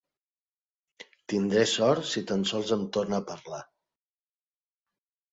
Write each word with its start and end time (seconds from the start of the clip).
Tindré 1.33 1.65
sort 1.71 2.07
si 2.11 2.23
tan 2.31 2.45
sols 2.51 2.71
em 2.77 2.85
torna 2.97 3.19
a 3.19 3.25
parlar. 3.33 3.61